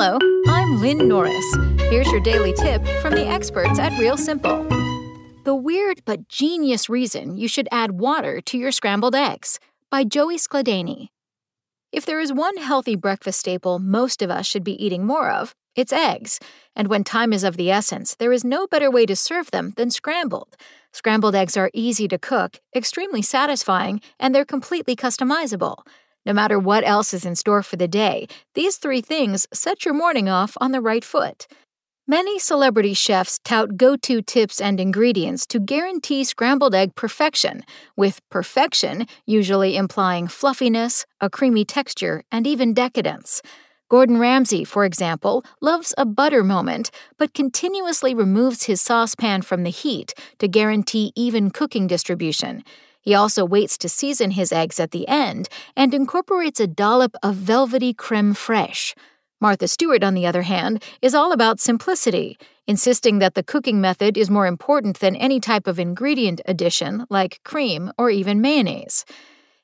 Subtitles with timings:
[0.00, 0.16] Hello,
[0.46, 1.56] I'm Lynn Norris.
[1.90, 4.62] Here's your daily tip from the experts at Real Simple.
[5.44, 9.58] The weird but genius reason you should add water to your scrambled eggs
[9.90, 11.08] by Joey Skladany.
[11.90, 15.56] If there is one healthy breakfast staple most of us should be eating more of,
[15.74, 16.38] it's eggs.
[16.76, 19.72] And when time is of the essence, there is no better way to serve them
[19.76, 20.56] than scrambled.
[20.92, 25.78] Scrambled eggs are easy to cook, extremely satisfying, and they're completely customizable.
[26.28, 29.94] No matter what else is in store for the day, these three things set your
[29.94, 31.46] morning off on the right foot.
[32.06, 37.64] Many celebrity chefs tout go to tips and ingredients to guarantee scrambled egg perfection,
[37.96, 43.40] with perfection usually implying fluffiness, a creamy texture, and even decadence.
[43.88, 49.70] Gordon Ramsay, for example, loves a butter moment, but continuously removes his saucepan from the
[49.70, 52.64] heat to guarantee even cooking distribution.
[53.00, 57.34] He also waits to season his eggs at the end and incorporates a dollop of
[57.36, 58.94] velvety creme fraiche.
[59.40, 64.18] Martha Stewart, on the other hand, is all about simplicity, insisting that the cooking method
[64.18, 69.04] is more important than any type of ingredient addition like cream or even mayonnaise.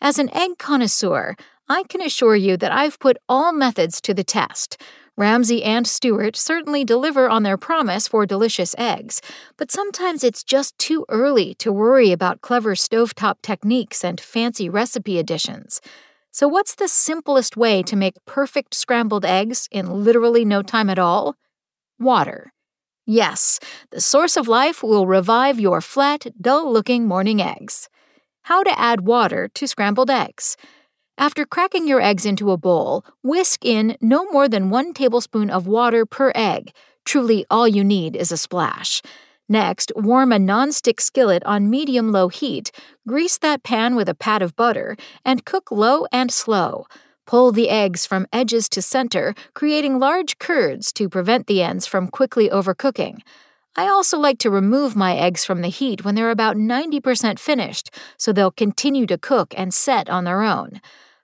[0.00, 1.36] As an egg connoisseur,
[1.68, 4.76] I can assure you that I've put all methods to the test.
[5.16, 9.20] Ramsay and Stewart certainly deliver on their promise for delicious eggs,
[9.56, 15.18] but sometimes it's just too early to worry about clever stovetop techniques and fancy recipe
[15.18, 15.80] additions.
[16.30, 20.98] So, what's the simplest way to make perfect scrambled eggs in literally no time at
[20.98, 21.36] all?
[21.98, 22.52] Water.
[23.04, 23.58] Yes,
[23.90, 27.88] the source of life will revive your flat, dull looking morning eggs.
[28.42, 30.56] How to add water to scrambled eggs.
[31.20, 35.66] After cracking your eggs into a bowl, whisk in no more than one tablespoon of
[35.66, 36.72] water per egg.
[37.04, 39.02] Truly, all you need is a splash.
[39.46, 42.72] Next, warm a non-stick skillet on medium low heat,
[43.06, 46.86] grease that pan with a pat of butter, and cook low and slow.
[47.26, 52.08] Pull the eggs from edges to center, creating large curds to prevent the ends from
[52.08, 53.18] quickly overcooking.
[53.76, 57.90] I also like to remove my eggs from the heat when they're about 90% finished,
[58.16, 60.80] so they'll continue to cook and set on their own.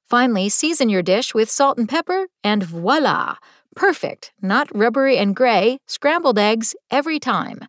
[0.09, 3.35] Finally, season your dish with salt and pepper, and voila!
[3.75, 7.67] Perfect, not rubbery and gray, scrambled eggs every time.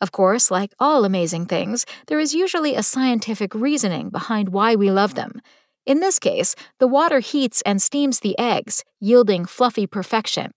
[0.00, 4.90] Of course, like all amazing things, there is usually a scientific reasoning behind why we
[4.90, 5.42] love them.
[5.84, 10.52] In this case, the water heats and steams the eggs, yielding fluffy perfection.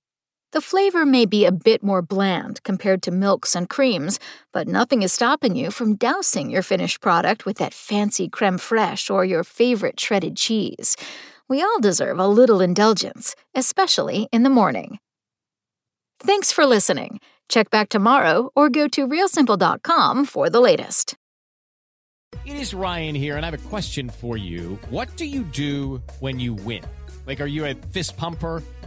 [0.53, 4.17] The flavor may be a bit more bland compared to milks and creams,
[4.53, 9.13] but nothing is stopping you from dousing your finished product with that fancy creme fraiche
[9.13, 10.95] or your favorite shredded cheese.
[11.49, 14.99] We all deserve a little indulgence, especially in the morning.
[16.19, 17.19] Thanks for listening.
[17.49, 21.15] Check back tomorrow or go to realsimple.com for the latest.
[22.45, 24.79] It is Ryan here, and I have a question for you.
[24.89, 26.83] What do you do when you win?
[27.25, 28.63] Like, are you a fist pumper?